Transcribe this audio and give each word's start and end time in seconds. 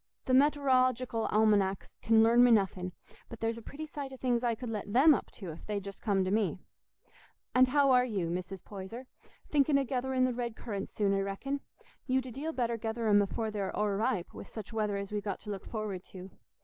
Th' 0.25 0.29
met'orological 0.33 1.29
almanecks 1.31 1.93
can 2.01 2.23
learn 2.23 2.43
me 2.43 2.49
nothing, 2.49 2.91
but 3.29 3.39
there's 3.39 3.59
a 3.59 3.61
pretty 3.61 3.85
sight 3.85 4.11
o' 4.11 4.17
things 4.17 4.43
I 4.43 4.55
could 4.55 4.71
let 4.71 4.91
them 4.91 5.13
up 5.13 5.29
to, 5.33 5.51
if 5.51 5.67
they'd 5.67 5.83
just 5.83 6.01
come 6.01 6.25
to 6.25 6.31
me. 6.31 6.57
And 7.53 7.67
how 7.67 7.91
are 7.91 8.03
you, 8.03 8.31
Mrs. 8.31 8.63
Poyser?—thinking 8.63 9.77
o' 9.77 9.85
getherin' 9.85 10.25
the 10.25 10.33
red 10.33 10.55
currants 10.55 10.95
soon, 10.95 11.13
I 11.13 11.19
reckon. 11.19 11.61
You'd 12.07 12.25
a 12.25 12.31
deal 12.31 12.51
better 12.51 12.77
gether 12.77 13.07
'em 13.07 13.21
afore 13.21 13.51
they're 13.51 13.71
o'erripe, 13.77 14.33
wi' 14.33 14.41
such 14.41 14.73
weather 14.73 14.97
as 14.97 15.11
we've 15.11 15.21
got 15.21 15.39
to 15.41 15.51
look 15.51 15.67
forward 15.67 16.03
to. 16.05 16.31